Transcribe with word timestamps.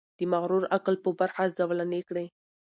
د 0.17 0.19
مغرور 0.33 0.63
عقل 0.75 0.95
په 1.03 1.09
برخه 1.19 1.43
زولنې 1.57 2.01
کړي. 2.09 2.25